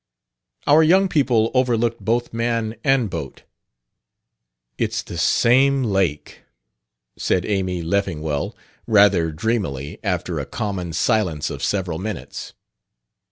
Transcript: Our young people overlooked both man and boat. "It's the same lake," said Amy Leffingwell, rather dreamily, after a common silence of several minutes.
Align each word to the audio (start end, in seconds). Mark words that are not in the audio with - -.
Our 0.65 0.81
young 0.81 1.07
people 1.09 1.51
overlooked 1.53 2.03
both 2.03 2.33
man 2.33 2.75
and 2.83 3.07
boat. 3.07 3.43
"It's 4.79 5.03
the 5.03 5.15
same 5.19 5.83
lake," 5.83 6.41
said 7.17 7.45
Amy 7.45 7.83
Leffingwell, 7.83 8.57
rather 8.87 9.31
dreamily, 9.31 9.99
after 10.03 10.39
a 10.39 10.47
common 10.47 10.93
silence 10.93 11.51
of 11.51 11.61
several 11.61 11.99
minutes. 11.99 12.53